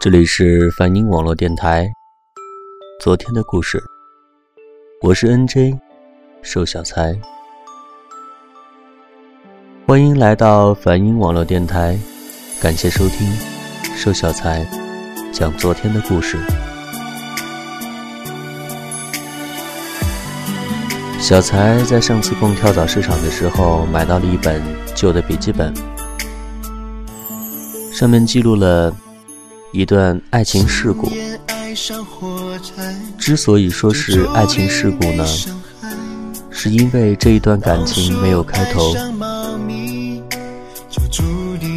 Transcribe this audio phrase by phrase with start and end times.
[0.00, 1.86] 这里是梵音网络电台。
[3.02, 3.78] 昨天的故事，
[5.02, 5.78] 我是 NJ
[6.40, 7.14] 瘦小才，
[9.86, 11.98] 欢迎来到梵音网络电台，
[12.62, 13.30] 感谢收听
[13.94, 14.66] 瘦小才
[15.34, 16.38] 讲昨天的故事。
[21.20, 24.62] 小才在上次逛跳蚤市场的时候，买到了一本
[24.94, 25.74] 旧的笔记本，
[27.92, 28.96] 上面记录了。
[29.72, 31.08] 一段爱情事故，
[33.16, 35.24] 之所以说是爱情事故呢，
[36.50, 38.92] 是因为这一段感情没有开头。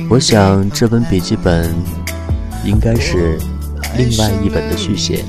[0.10, 1.72] 我想这本笔记本
[2.66, 3.38] 应该是
[3.96, 5.24] 另外一本的续写。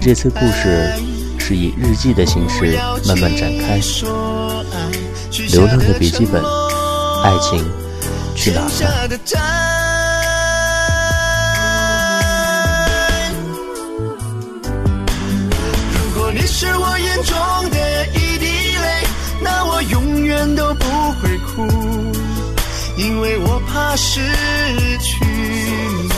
[0.00, 0.92] 这次故事
[1.38, 2.76] 是以日记的形式
[3.06, 3.80] 慢慢展开。
[5.52, 6.42] 流浪的笔记本，
[7.22, 7.64] 爱情
[8.34, 9.79] 去哪了？
[16.40, 17.36] 你是我眼中
[17.70, 18.46] 的一滴
[18.78, 19.06] 泪，
[19.42, 20.86] 那我永远都不
[21.20, 21.68] 会哭，
[22.96, 24.20] 因为我怕失
[25.00, 26.08] 去你，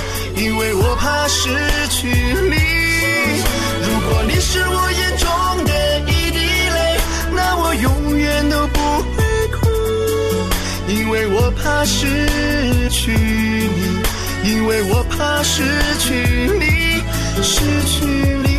[0.45, 1.49] 因为我怕失
[1.91, 2.55] 去你。
[3.83, 5.29] 如果你是我眼中
[5.65, 6.39] 的一滴
[6.71, 7.01] 泪，
[7.35, 8.79] 那我永远都不
[9.17, 9.67] 会哭，
[10.87, 15.65] 因为我怕失去你，因为我怕失
[15.99, 16.15] 去
[16.61, 17.03] 你，
[17.43, 18.52] 失去你。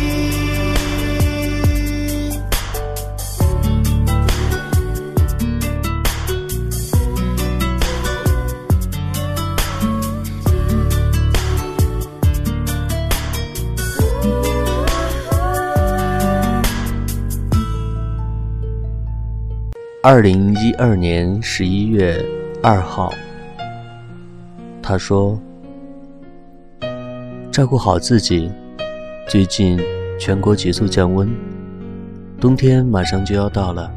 [20.06, 22.22] 二零一二年十一月
[22.62, 23.10] 二号，
[24.82, 25.40] 他说
[27.50, 28.52] ：“照顾好自己，
[29.26, 29.80] 最近
[30.20, 31.26] 全国急速降温，
[32.38, 33.90] 冬天马上就要到了，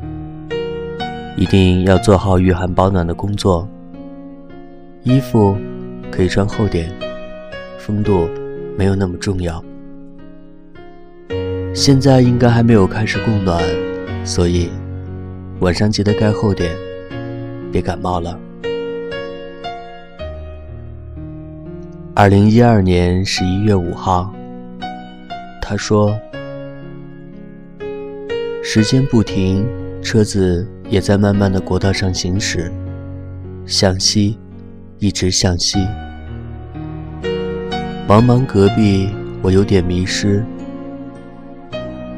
[1.36, 3.68] 一定要做好御寒保暖的工作。
[5.04, 5.58] 衣服
[6.10, 6.90] 可以穿厚点，
[7.78, 8.30] 风度
[8.78, 9.62] 没有那么重要。
[11.76, 13.62] 现在应该还没有开始供暖，
[14.24, 14.70] 所以。”
[15.60, 16.72] 晚上记得盖厚点，
[17.72, 18.40] 别感冒了。
[22.14, 24.32] 二零一二年十一月五号，
[25.60, 26.16] 他说
[28.64, 29.68] ：“时间不停，
[30.00, 32.72] 车子也在慢慢的国道上行驶，
[33.66, 34.38] 向西，
[35.00, 35.80] 一直向西。
[38.08, 39.10] 茫茫戈壁，
[39.42, 40.46] 我有点迷失，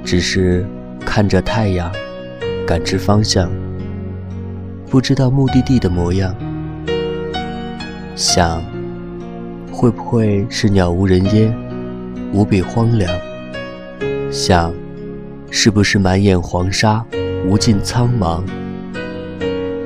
[0.04, 0.66] 只是
[1.06, 1.90] 看着太阳。”
[2.69, 3.50] 感知方向，
[4.91, 6.35] 不知道目的地的模样。
[8.16, 8.62] 想，
[9.72, 11.52] 会不会是鸟无人烟，
[12.31, 13.12] 无比荒凉？
[14.30, 14.72] 想，
[15.50, 17.03] 是不是满眼黄沙，
[17.47, 18.44] 无尽苍茫？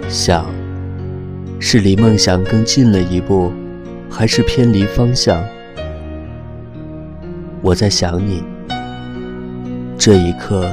[0.09, 0.45] 想，
[1.61, 3.53] 是离梦想更近了一步，
[4.09, 5.41] 还是偏离方向？
[7.61, 8.43] 我在想你，
[9.97, 10.69] 这一刻。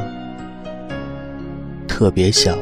[2.00, 2.56] 特别想。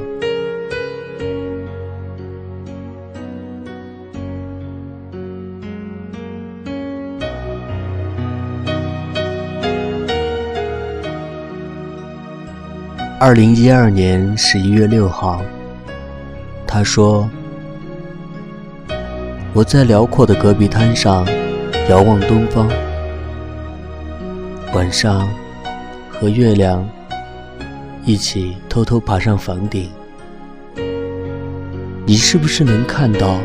[13.21, 15.41] 二零一二年十一月六号，
[16.67, 17.31] 他说
[19.55, 21.25] ：“我在辽阔的戈壁滩上
[21.89, 22.69] 遥望东方，
[24.75, 25.29] 晚上
[26.11, 26.85] 和月亮。”
[28.09, 29.91] 一起偷偷爬上房顶，
[32.07, 33.39] 你是不是能看到，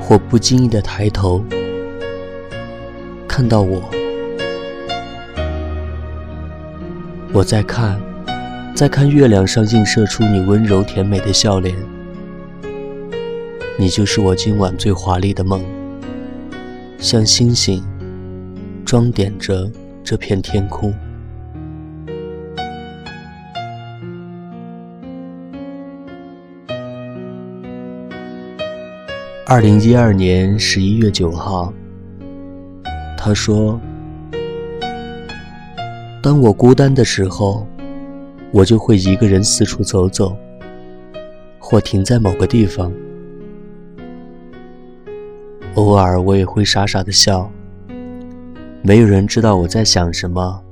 [0.00, 1.40] 或不经意的抬头，
[3.28, 3.88] 看到我？
[7.32, 8.02] 我在看，
[8.74, 11.76] 在看月亮上映射出你温柔甜美的笑脸。
[13.78, 15.64] 你就是我今晚最华丽的梦，
[16.98, 17.80] 像星星，
[18.84, 19.70] 装点着
[20.02, 20.92] 这片天空。
[29.52, 31.70] 二零一二年十一月九号，
[33.18, 33.78] 他说
[36.24, 37.66] ：“当我孤单的时候，
[38.50, 40.34] 我就会一个人四处走走，
[41.58, 42.90] 或停在某个地方。
[45.74, 47.52] 偶尔，我也会傻傻的笑。
[48.80, 50.64] 没有人知道我在想什么，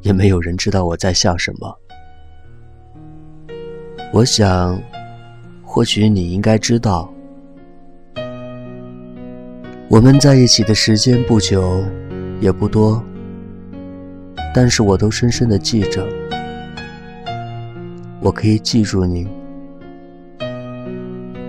[0.00, 1.78] 也没有人知道我在笑什么。
[4.10, 4.80] 我想，
[5.62, 7.12] 或许你应该知道。”
[9.92, 11.84] 我们在一起的时间不久，
[12.40, 13.04] 也不多，
[14.54, 16.02] 但是我都深深的记着。
[18.18, 19.28] 我可以记住你，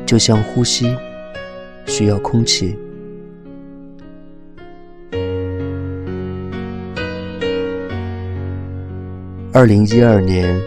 [0.05, 0.93] 就像呼吸
[1.85, 2.77] 需要空气。
[9.53, 10.61] 二零一二年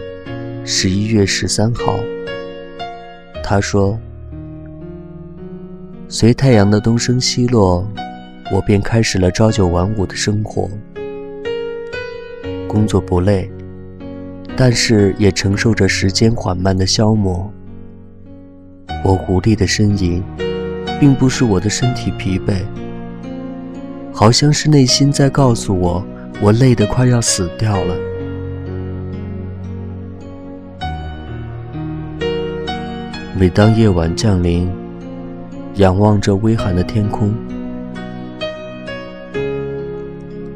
[0.65, 2.01] 十一月十三号，
[3.45, 3.99] 他说
[6.19, 7.87] ：“随太阳的东升西落，
[8.51, 10.67] 我便开始了朝九晚五的生活。
[12.67, 13.51] 工作不累，
[14.57, 17.53] 但是也承受着时间缓慢的消磨。
[19.05, 20.25] 我无力的呻吟，
[20.99, 22.63] 并不是我的身体疲惫，
[24.11, 26.03] 好像是内心在告诉我，
[26.41, 27.95] 我累得快要死掉了。”
[33.39, 34.67] 每当夜晚降临，
[35.77, 37.35] 仰望着微寒的天空，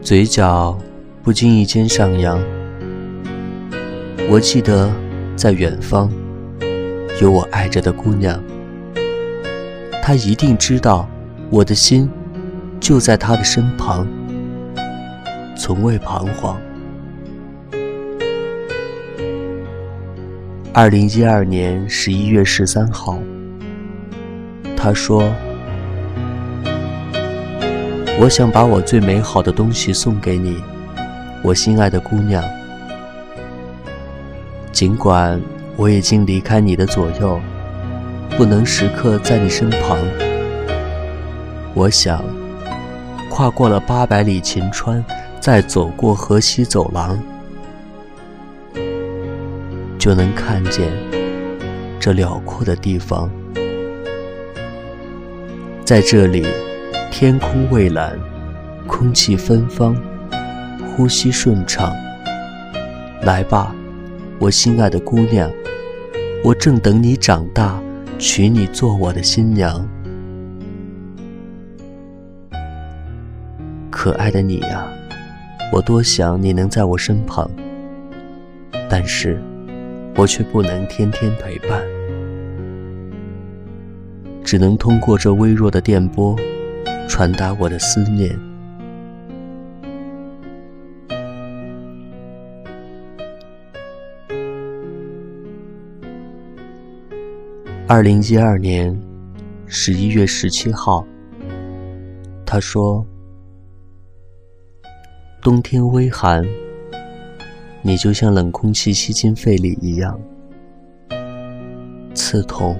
[0.00, 0.78] 嘴角
[1.22, 2.42] 不经意间上扬。
[4.30, 4.90] 我记得，
[5.36, 6.10] 在远方
[7.20, 8.42] 有我爱着的姑娘，
[10.02, 11.06] 她一定知道
[11.50, 12.08] 我的心
[12.80, 14.06] 就在她的身旁，
[15.54, 16.58] 从未彷徨。
[20.72, 23.18] 二零一二年十一月十三号，
[24.82, 25.22] 他说
[28.18, 30.56] ：“我想把我最美好的东西送给你，
[31.44, 32.42] 我心爱的姑娘。
[34.72, 35.38] 尽管
[35.76, 37.38] 我已经离开你的左右，
[38.38, 39.98] 不能时刻在你身旁。
[41.74, 42.24] 我想，
[43.28, 45.04] 跨过了八百里秦川，
[45.40, 47.20] 再走过河西走廊。”
[49.98, 50.88] 就能看见
[52.00, 53.30] 这辽阔的地方，
[55.90, 56.46] 在这里，
[57.10, 58.16] 天空蔚蓝，
[58.86, 59.92] 空气芬芳，
[60.86, 61.92] 呼吸顺畅。
[63.22, 63.74] 来吧，
[64.38, 65.50] 我心爱的姑娘，
[66.44, 67.82] 我正等你长大，
[68.20, 69.84] 娶你做我的新娘。
[73.90, 74.86] 可爱的你呀，
[75.72, 77.50] 我多想你能在我身旁，
[78.88, 79.42] 但是。
[80.16, 81.82] 我却不能天天陪伴，
[84.50, 86.34] 只能通过这微弱的电波
[87.08, 88.36] 传达我的思念。
[97.86, 99.00] 二零一二年
[99.68, 101.06] 十一月十七号，
[102.44, 103.06] 他说
[105.40, 106.44] ：“冬天微寒。”
[107.82, 110.20] 你就像冷空气吸进肺里一样
[112.14, 112.76] 刺痛，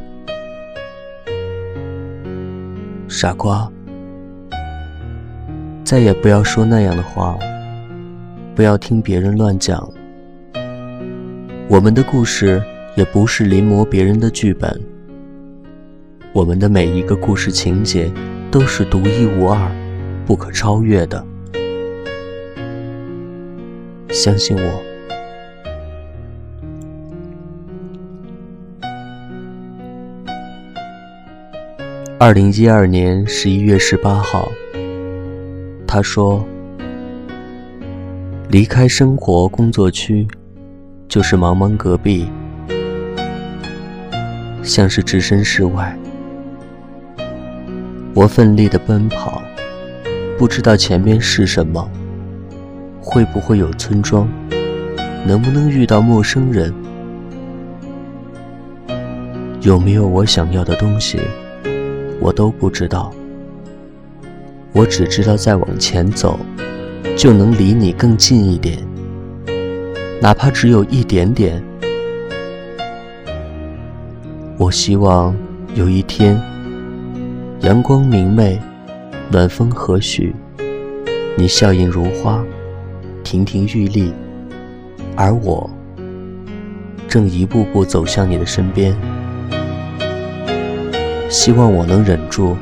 [3.12, 3.68] 傻瓜，
[5.84, 7.36] 再也不要说那样的话，
[8.54, 9.84] 不要听别人乱讲。
[11.68, 12.62] 我们的故事
[12.94, 14.80] 也不是临摹别人的剧本，
[16.32, 18.08] 我们的每一个故事情节
[18.48, 19.68] 都是独一无二、
[20.24, 21.26] 不可超越的。
[24.10, 24.89] 相信我。
[32.22, 34.52] 二零一二年十一月十八号，
[35.86, 36.44] 他说
[38.50, 40.28] ：“离开生活工作区，
[41.08, 42.28] 就是茫茫戈壁，
[44.62, 45.98] 像是置身事外。
[48.12, 49.42] 我奋力的奔跑，
[50.36, 51.90] 不知道前面是什么，
[53.00, 54.28] 会不会有村庄，
[55.26, 56.70] 能不能遇到陌生人，
[59.62, 61.18] 有没有我想要的东西。”
[62.20, 63.10] 我都不知道，
[64.72, 66.38] 我只知道再往前走，
[67.16, 68.78] 就能离你更近一点，
[70.20, 71.62] 哪怕只有一点点。
[74.58, 75.34] 我希望
[75.74, 76.38] 有一天，
[77.60, 78.60] 阳光明媚，
[79.30, 80.30] 暖风和煦，
[81.38, 82.44] 你笑靥如花，
[83.24, 84.12] 亭亭玉立，
[85.16, 85.68] 而我
[87.08, 88.94] 正一步步走向你的身边。
[91.30, 92.56] 希望我能忍住，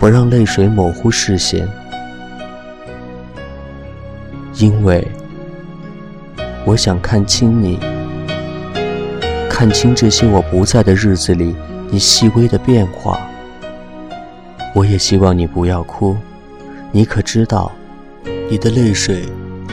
[0.00, 1.68] 不让泪水模糊视线，
[4.56, 5.06] 因为
[6.66, 7.78] 我想看清你，
[9.48, 11.54] 看清这些我不在的日子里
[11.88, 13.20] 你细微的变化。
[14.74, 16.16] 我也希望你不要哭，
[16.90, 17.70] 你可知道，
[18.50, 19.28] 你的泪水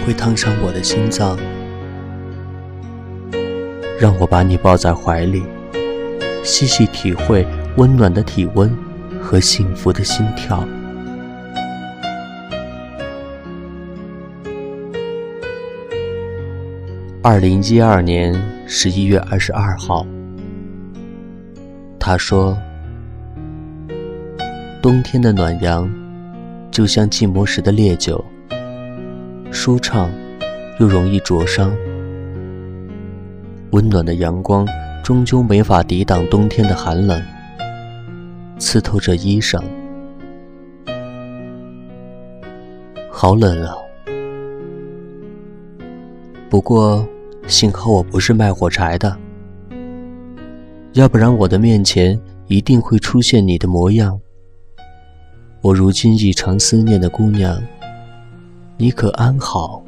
[0.06, 1.36] 会烫伤我的心脏。
[4.00, 5.44] 让我把你抱在怀里，
[6.44, 7.48] 细细体会。
[7.78, 8.70] 温暖的体温
[9.22, 10.68] 和幸福的心跳。
[17.24, 18.34] 二零一二年
[18.68, 20.06] 十一月二十二号。
[21.98, 22.58] 他说
[24.82, 25.88] 冬天的暖阳
[26.72, 28.26] 就像寂寞时的烈酒
[29.52, 30.12] 舒畅
[30.80, 31.72] 又容易灼伤。
[33.70, 34.68] 温暖的阳光
[35.04, 37.31] 终究没法抵挡冬天的寒冷。
[38.62, 39.60] 刺透着衣裳。
[43.10, 43.74] 好冷啊！”
[46.48, 47.04] 不过，
[47.48, 49.18] 幸好我不是卖火柴的，
[50.94, 54.20] 要不然我的面前一定会出现你的模样。
[55.62, 57.60] 我如今异常思念的姑娘，
[58.78, 59.84] 你可安好？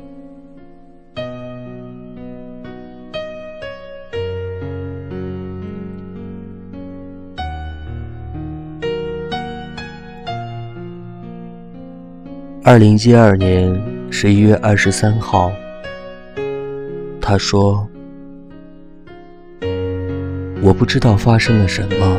[12.65, 13.77] 二零一二年
[14.10, 15.51] 十一月二十三号。
[17.20, 17.86] 他说
[20.63, 22.17] ：“我不知道发生了什么，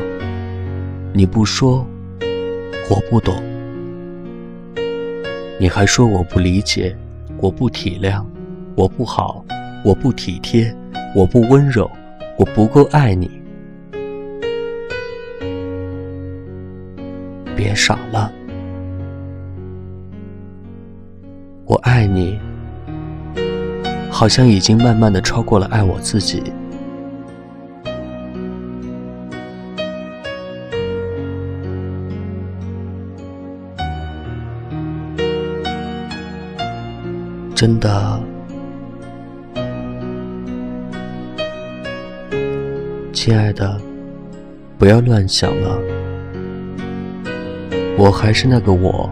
[1.15, 1.87] 你不说，
[2.91, 3.35] 我不懂。
[5.59, 6.95] 你还说我不理解，
[7.39, 8.23] 我不体谅，
[8.75, 9.43] 我不好，
[9.83, 10.77] 我不体贴，
[11.17, 11.91] 我不温柔，
[12.39, 13.31] 我不够爱你。
[17.57, 18.31] 别傻了，
[21.75, 22.38] 我爱你。”
[24.09, 26.40] 好像已经慢慢的超过了爱我自己。
[37.57, 38.21] 真的，
[43.12, 43.76] 亲爱的，
[44.78, 45.76] 不要乱想了。
[47.99, 49.11] 我还是那个我，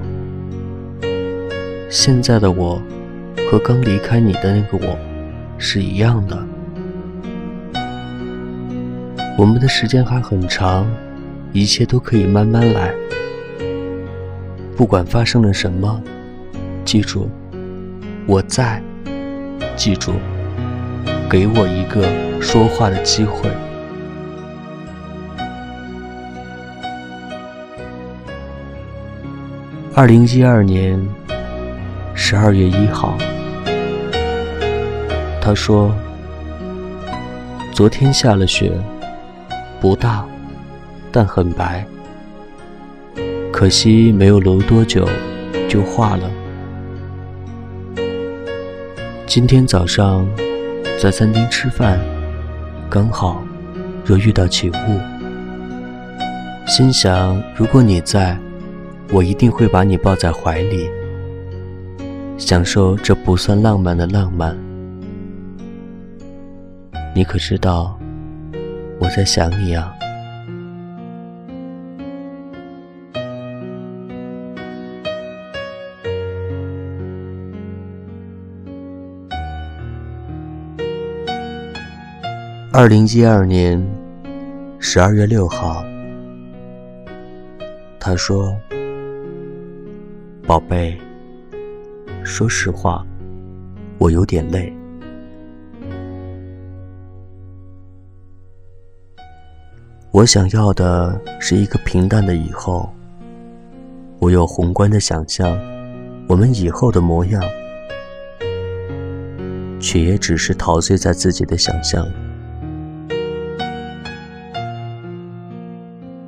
[1.93, 2.83] 现在的我。
[3.51, 4.97] 和刚离开你的那个我
[5.59, 6.43] 是一样的。
[9.37, 10.91] 我们的时间还很长，
[11.53, 12.95] 一切都可以慢慢来。
[14.75, 16.03] 不管发生了什么，
[16.83, 17.29] 记住，
[18.27, 18.83] 我在。
[19.77, 20.13] 记住，
[21.29, 22.09] 给我一个
[22.41, 23.51] 说话的机会。
[29.95, 30.99] 二零一二年
[32.33, 33.15] 十二月一号。
[35.39, 35.95] 他说
[37.75, 38.73] ：“昨天下了雪，
[39.83, 40.25] 不大，
[41.11, 41.85] 但很白。
[43.53, 45.07] 可惜没有留多久，
[45.69, 46.31] 就化了。
[49.27, 50.27] 今天早上
[50.99, 52.01] 在餐厅吃饭，
[52.89, 53.45] 刚好
[54.07, 54.99] 又遇到起雾。
[56.67, 58.39] 心想，如果你在，
[59.11, 60.89] 我一定会把你抱在怀里，
[62.45, 64.59] 享受这不算浪漫的浪漫。”
[67.15, 67.97] 你可知道，
[68.99, 69.95] 我在想你啊。
[82.73, 83.81] 二零一二年
[84.81, 85.85] 十二月六号，
[88.01, 88.57] 他说
[90.45, 90.99] ：“宝贝，
[92.25, 93.05] 说实话，
[93.99, 94.73] 我有点累。”
[100.13, 102.93] 我想要的是一个平淡的以后。
[104.19, 105.51] 我有宏观的想象，
[106.29, 107.43] 我们以后的模样，
[109.81, 112.07] 却也只是陶醉在自己的想象，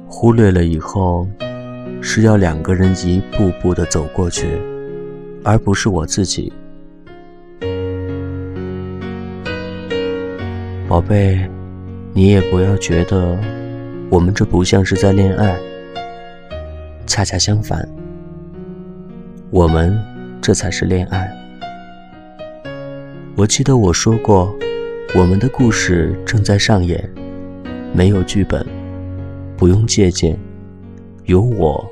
[0.08, 1.24] 忽略了以后
[2.00, 4.60] 是要两个人一步步的走过去，
[5.44, 6.52] 而不是我自己。
[10.88, 11.38] 宝贝，
[12.12, 13.38] 你也不要觉得。
[14.10, 15.58] 我们这不像是在恋爱，
[17.04, 17.88] 恰恰相反，
[19.50, 19.98] 我们
[20.40, 21.28] 这才是恋爱。
[23.34, 24.54] 我记得我说过，
[25.16, 27.10] 我们的故事正在上演，
[27.92, 28.64] 没有剧本，
[29.56, 30.38] 不用借鉴，
[31.24, 31.84] 由我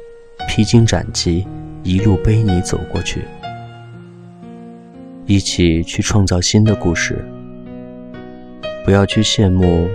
[0.46, 1.44] 披荆斩棘，
[1.82, 3.22] 一路背你走过去，
[5.26, 7.24] 一起去创造新的故事。
[8.84, 9.88] 不要去羡慕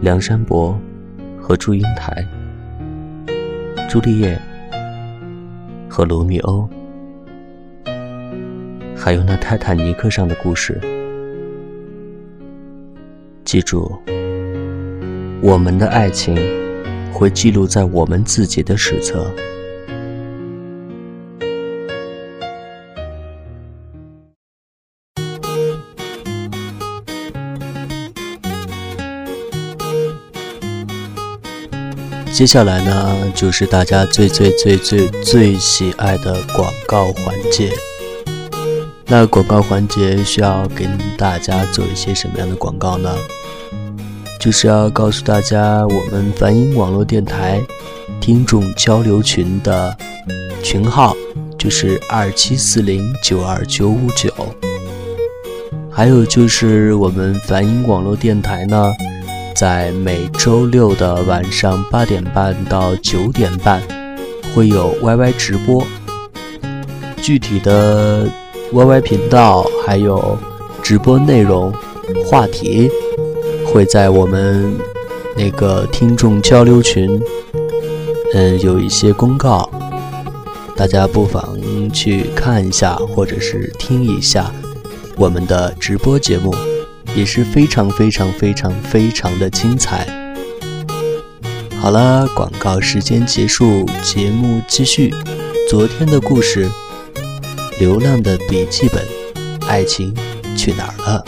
[0.00, 0.78] 梁山伯。
[1.40, 2.22] 和祝英台、
[3.88, 4.38] 朱丽叶
[5.88, 6.68] 和罗密欧，
[8.94, 10.78] 还有那泰坦尼克上的故事。
[13.46, 13.98] 记住，
[15.40, 16.36] 我们的爱情
[17.14, 19.34] 会记录在我们自己的史册。
[32.38, 37.72] 接下来呢，就是大家最最最最最喜爱的广告环节。
[39.06, 43.12] 那广告环节需要跟大家做一些什么样的广告呢？
[44.38, 47.60] 就是要告诉大家，我们梵音网络电台
[48.20, 49.96] 听众交流群的
[50.62, 51.16] 群号
[51.58, 54.32] 就是二七四零九二九五九。
[55.90, 58.92] 还有就是我们梵音网络电台呢。
[59.54, 63.82] 在每周六的晚上八点半到九点半，
[64.54, 65.84] 会有 YY 直播。
[67.20, 68.28] 具体的
[68.72, 70.38] YY 频道还有
[70.82, 71.72] 直播内容、
[72.24, 72.88] 话题，
[73.66, 74.72] 会在我们
[75.36, 77.20] 那个听众交流群，
[78.34, 79.68] 嗯，有一些公告，
[80.76, 81.58] 大家不妨
[81.92, 84.52] 去看一下，或者是听一下
[85.16, 86.54] 我们的直播节目。
[87.16, 90.06] 也是非常非常非常非常的精彩。
[91.80, 95.14] 好了，广告时间结束，节目继续。
[95.70, 96.66] 昨天的故事，
[97.78, 99.04] 《流浪的笔记本》，
[99.66, 100.14] 爱情
[100.56, 101.24] 去哪儿了？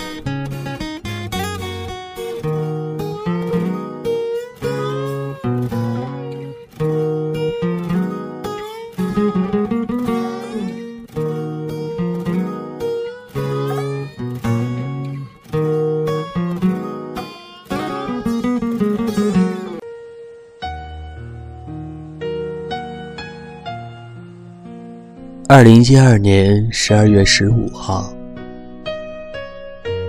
[25.60, 28.16] 二零一二年十二月十五号，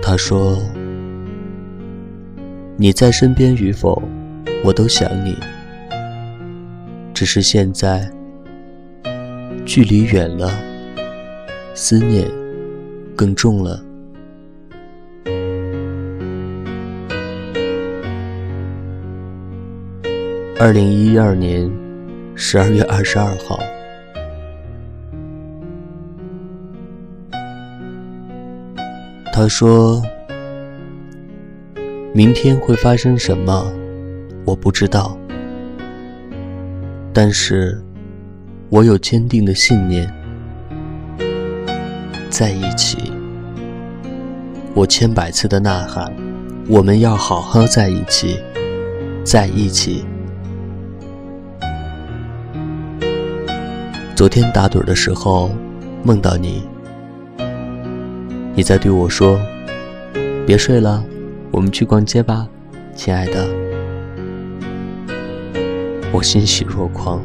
[0.00, 0.58] 他说
[2.78, 4.02] ：“你在身边与否，
[4.64, 5.36] 我都想你。
[7.12, 8.10] 只是现在
[9.66, 10.50] 距离远了，
[11.74, 12.26] 思念
[13.14, 13.78] 更重了。”
[20.58, 21.70] 二零一二年
[22.34, 23.60] 十二月二十二号。
[29.42, 30.00] 他说
[32.14, 33.66] ：“明天会发生什么，
[34.44, 35.18] 我不知道。
[37.12, 37.82] 但是，
[38.68, 40.08] 我有坚定的信念，
[42.30, 43.12] 在一起。
[44.74, 46.14] 我千百次的呐喊，
[46.68, 48.38] 我们要好好在一起，
[49.24, 50.04] 在一起。
[54.14, 55.50] 昨天打盹的时候，
[56.04, 56.62] 梦到你。”
[58.62, 59.40] 你在对我说
[60.46, 61.04] ：“别睡了，
[61.50, 62.46] 我们去逛街吧，
[62.94, 63.44] 亲爱的。”
[66.14, 67.20] 我欣喜若狂，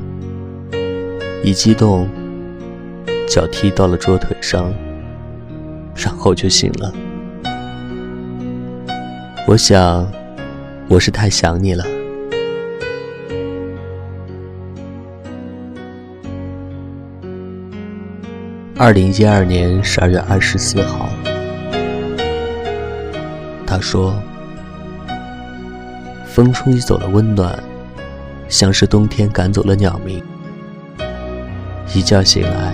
[1.44, 2.10] 一激动，
[3.30, 4.74] 脚踢到了桌腿上，
[5.96, 6.92] 然后就醒了。
[9.48, 10.12] 我想，
[10.88, 11.86] 我是太想你了。
[18.80, 21.08] 二零一二年十二月二十四号，
[23.68, 24.16] 他说
[26.26, 27.62] ：“风吹走了温暖，
[28.48, 30.24] 像是冬天赶走了鸟鸣。
[31.94, 32.74] 一觉醒来，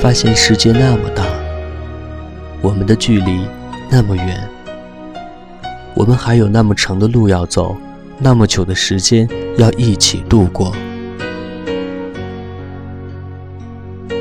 [0.00, 1.24] 发现世界那么大，
[2.60, 3.46] 我们的距离
[3.88, 4.48] 那么远，
[5.94, 7.76] 我们还有那么长的路要走，
[8.18, 10.74] 那么久的时间要一起度过。”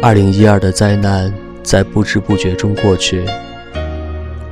[0.04, 3.26] 二零一二的灾难在不知不觉中过去，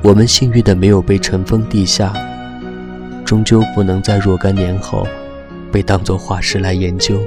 [0.00, 2.14] 我们幸运的没有被尘封地下，
[3.24, 5.06] 终究不能在若干年后
[5.72, 7.20] 被当作化石来研究，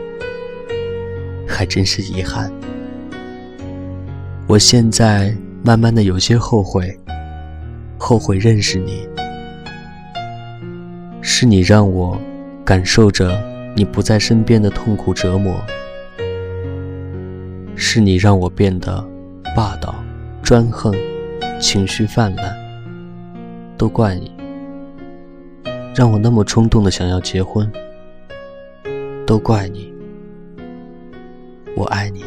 [1.48, 2.52] 还真是遗憾。
[4.48, 6.98] 我现在慢慢的有些后悔，
[7.98, 9.08] 后悔认识你，
[11.22, 12.20] 是你让我
[12.64, 13.40] 感受着
[13.76, 15.62] 你不在身边的痛苦折磨。
[17.76, 19.06] 是你让我变得
[19.56, 19.94] 霸道、
[20.42, 20.94] 专横、
[21.62, 22.54] 情绪泛滥，
[23.78, 24.32] 都怪你，
[25.96, 27.72] 让我那么冲动的想要结婚，
[29.26, 29.94] 都怪你，
[31.78, 32.26] 我爱你。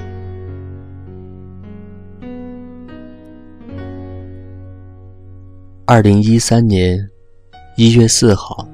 [5.85, 7.11] 二零一三年
[7.77, 8.67] 一月四号，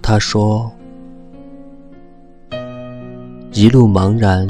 [0.00, 0.72] 他说。
[3.52, 4.46] 一路茫然，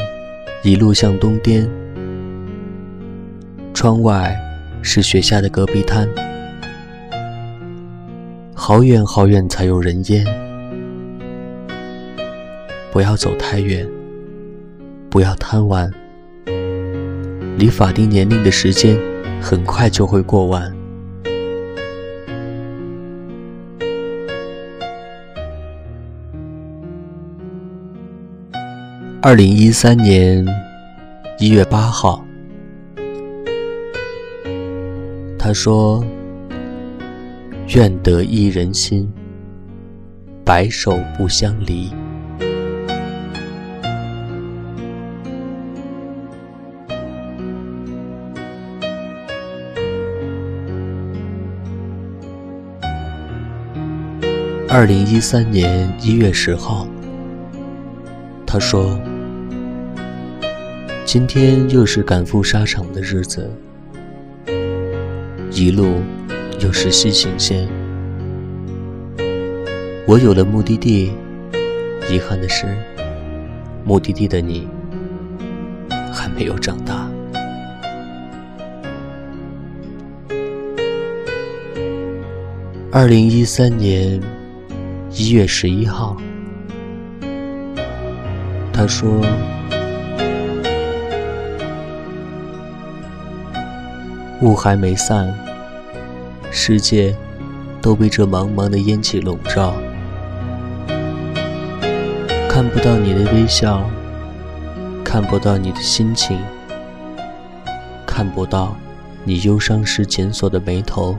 [0.65, 1.65] 一路向东颠。
[3.77, 4.35] 窗外
[4.81, 6.09] 是雪下的戈壁滩。
[8.55, 10.25] 好远好远才有人烟。
[12.91, 13.87] 不要走太远
[15.11, 15.93] 不要贪玩。
[17.59, 18.99] 离法定年龄的时间
[19.43, 20.75] 很快就会过完。
[29.21, 30.43] 二零一三年
[31.39, 32.26] 一月八号
[35.47, 36.05] 他说
[37.77, 39.09] ：“愿得一人心，
[40.45, 41.89] 白首不相离。”
[54.69, 56.89] 二零一三年一月十号，
[58.45, 58.99] 他说
[61.07, 63.49] ：“今天又是赶赴沙场的日子，
[65.59, 66.03] 一路
[66.61, 67.67] 又是西行线。
[70.07, 71.11] 我有了目的地，
[72.11, 72.67] 遗憾的是，
[73.83, 74.69] 目的地的你
[76.13, 77.09] 还没有长大。”
[82.93, 84.21] 二零一三年。
[85.19, 86.15] 一月十一号，
[88.71, 89.09] 他说
[94.43, 95.35] ：“雾还没散，
[96.51, 97.15] 世界
[97.81, 99.75] 都被这茫茫的烟气笼罩，
[102.49, 103.89] 看不到你的微笑，
[105.05, 106.41] 看不到你的心情，
[108.07, 108.77] 看不到
[109.25, 111.17] 你忧伤时紧锁的眉头。”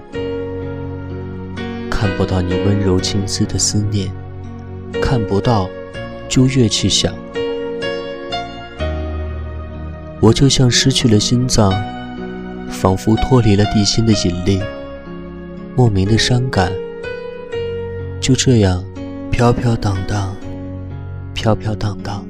[1.90, 4.12] 看不到你温柔青丝的思念，
[5.02, 5.68] 看不到，
[6.30, 7.12] 就越去想。
[10.20, 11.74] 我就像失去了心脏，
[12.70, 14.62] 仿佛脱离了地心的引力，
[15.78, 16.72] 莫名的伤感。
[18.20, 18.84] 就这样，
[19.30, 20.36] 飘飘荡荡，
[21.36, 22.26] 飘飘荡荡。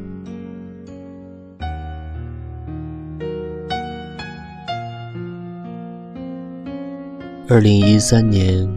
[7.48, 8.70] 二零一三年。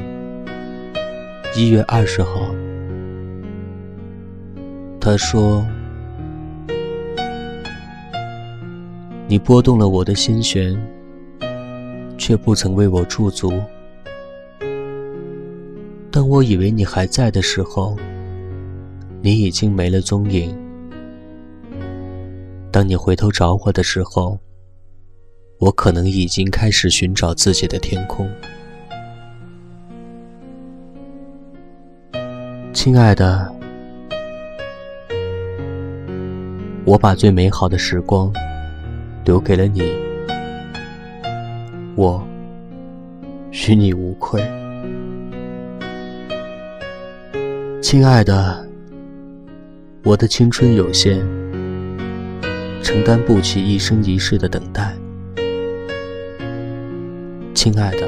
[1.57, 2.55] 一月二十号，
[5.01, 5.67] 他说
[9.27, 10.81] ：“你拨动了我的心弦，
[12.17, 13.53] 却不曾为我驻足。
[16.31, 17.97] 我以为你还在的时候，
[19.21, 20.57] 你已经没了踪影。
[22.71, 24.39] 当你回头找我的时候，
[25.59, 28.31] 我可能已经开始寻找自己的天空。”
[32.73, 33.53] 亲爱的，
[36.85, 38.33] 我把最美好的时光
[39.25, 39.83] 留给了你，
[41.97, 42.25] 我
[43.51, 44.41] 与你无愧。
[47.81, 48.69] 亲爱的，
[50.05, 51.19] 我的青春有限，
[52.83, 54.95] 承担不起一生一世的等待。
[57.55, 58.07] 亲爱的，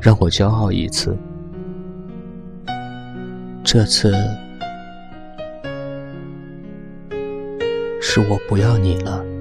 [0.00, 1.16] 让我骄傲一次。
[3.64, 4.14] 这次
[8.00, 9.31] 是我不要你了。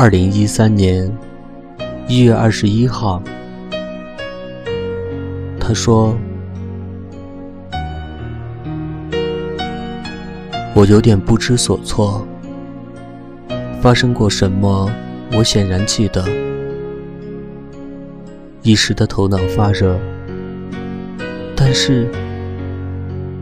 [0.00, 1.12] 二零一三年
[2.06, 3.20] 一月二十一号，
[5.58, 6.16] 他说
[10.72, 12.24] ：“我有点不知所措。”
[13.82, 14.88] 发生过什么？
[15.32, 16.24] 我显然记得。
[18.62, 19.98] 一时的头脑发热，
[21.56, 22.08] 但是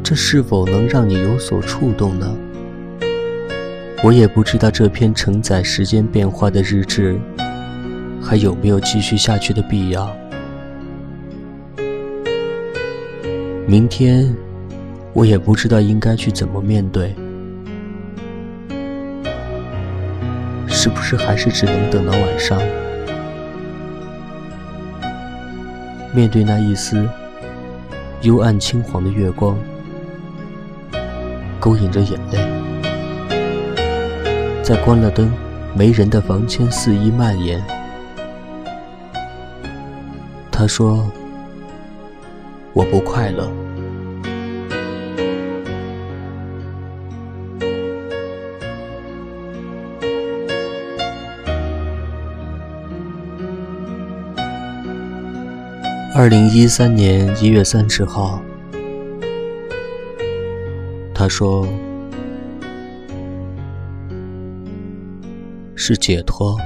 [0.03, 2.35] 这是否能让你有所触动呢？
[4.03, 7.19] 我也不知道这篇承载时间变化的日志
[8.23, 10.15] 还有没有继续下去的必要。
[13.67, 14.33] 明天，
[15.13, 17.15] 我也不知道应该去怎么面对。
[20.69, 22.61] 是不是还是只能等到晚上？
[26.15, 27.09] 面对那一丝
[28.23, 29.59] 幽暗青黄的月光，
[31.59, 32.39] 勾引着眼泪，
[34.67, 35.33] 在关了灯、
[35.77, 37.63] 没人的房间肆意蔓延。
[40.51, 41.09] 他说
[42.75, 43.49] ：“我不快乐。”
[56.13, 58.43] 二零一三年一月三十号，
[61.15, 61.65] 他说
[65.89, 66.59] ：“是解脱，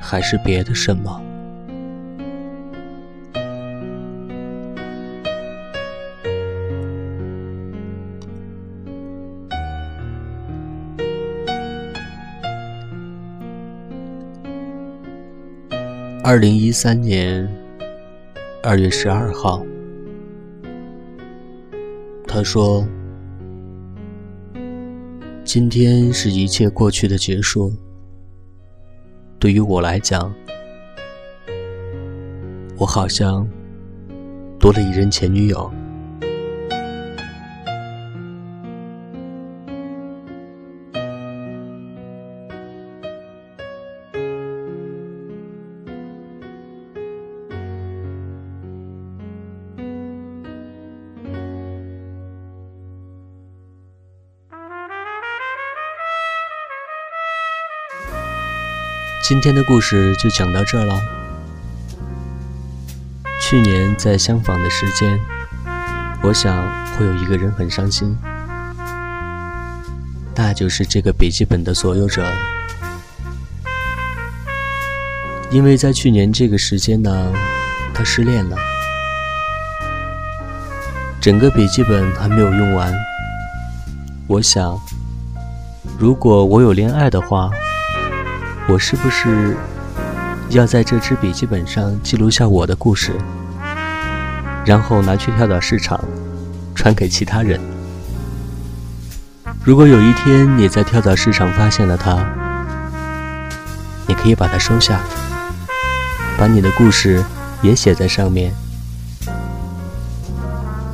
[0.00, 1.22] 还是别的什么？”
[16.24, 17.48] 二零一三年
[18.64, 19.64] 二月十二号，
[22.26, 22.84] 他说
[25.54, 27.70] ：“今天是一切过去的结束。
[29.38, 30.32] 对于我来讲，
[32.78, 33.46] 我好像
[34.58, 35.70] 多了一任前女友。”
[59.22, 61.00] 今天的故事就讲到这儿了。
[63.40, 65.16] 去年在相仿的时间，
[66.24, 68.18] 我想会有一个人很伤心，
[70.34, 72.28] 那就是这个笔记本的所有者，
[75.52, 77.32] 因为在去年这个时间呢，
[77.94, 78.56] 他失恋了，
[81.20, 82.92] 整个笔记本还没有用完。
[84.26, 84.76] 我想，
[85.96, 87.48] 如果我有恋爱的话。
[88.68, 89.56] 我是不是
[90.50, 93.12] 要在这支笔记本上记录下我的故事，
[94.64, 96.00] 然后拿去跳蚤市场
[96.74, 97.60] 传给其他人？
[99.64, 102.24] 如果有一天你在跳蚤市场发现了它，
[104.06, 105.00] 你可以把它收下，
[106.38, 107.22] 把你的故事
[107.62, 108.52] 也写在上面。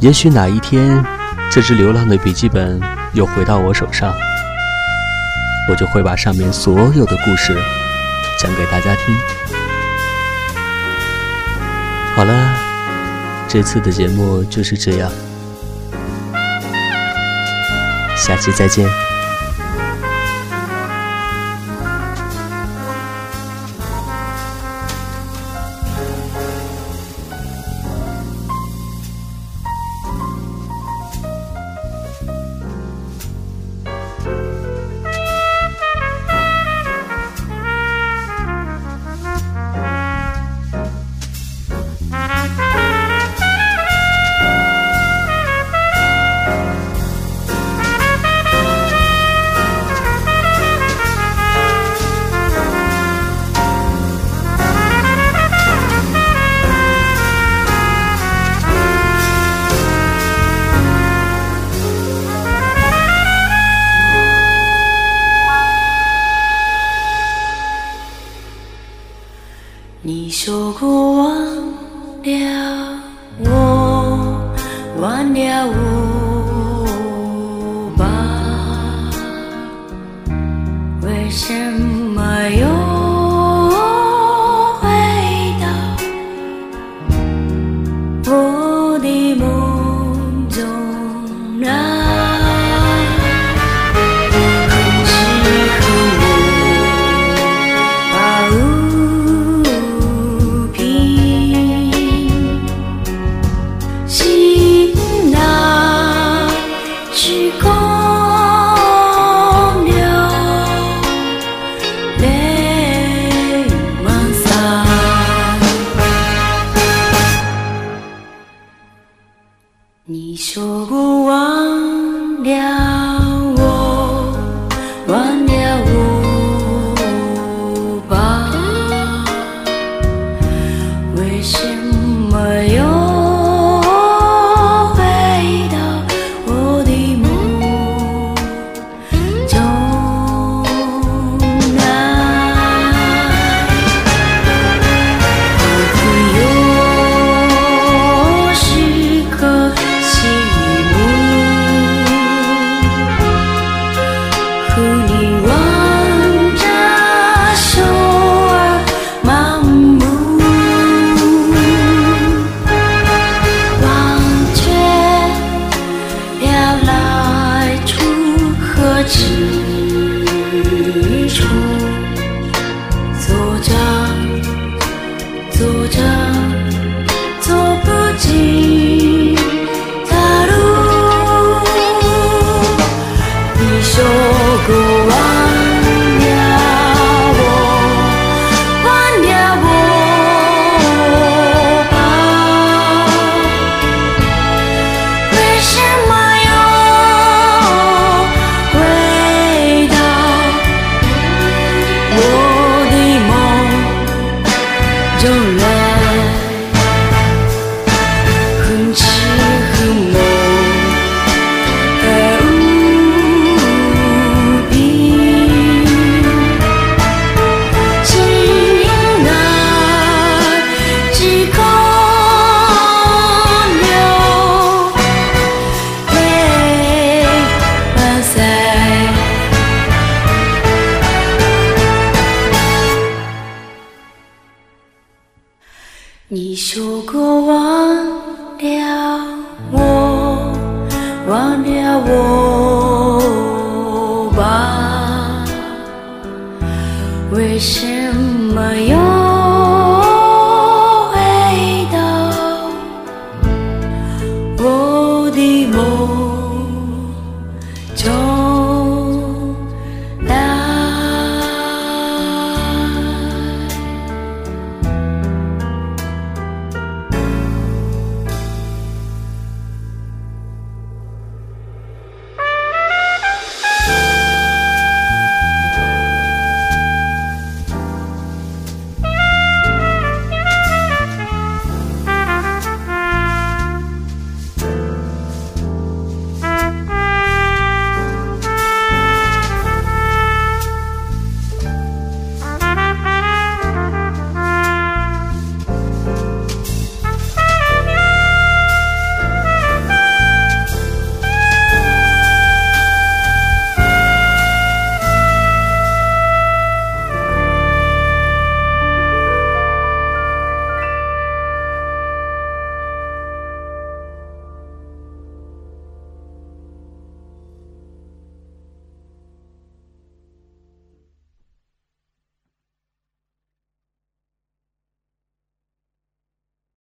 [0.00, 1.04] 也许哪一天，
[1.50, 2.80] 这只流浪的笔记本
[3.12, 4.12] 又回到我手上。
[5.68, 7.54] 我就会把上面所有的故事
[8.40, 9.14] 讲给大家听。
[12.16, 12.34] 好了，
[13.46, 15.10] 这次的节目就是这样，
[18.16, 19.07] 下期再见。